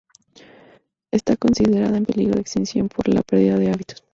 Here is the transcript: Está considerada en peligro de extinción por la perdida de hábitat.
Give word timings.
Está 1.11 1.37
considerada 1.37 1.95
en 1.95 2.05
peligro 2.05 2.33
de 2.33 2.41
extinción 2.41 2.89
por 2.89 3.07
la 3.07 3.21
perdida 3.21 3.57
de 3.57 3.69
hábitat. 3.71 3.99